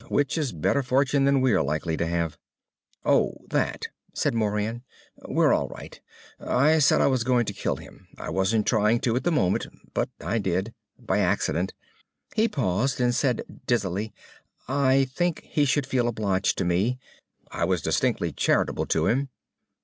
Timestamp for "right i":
5.67-6.79